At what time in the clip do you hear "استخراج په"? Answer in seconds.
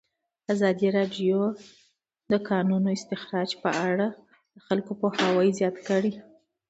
2.97-3.69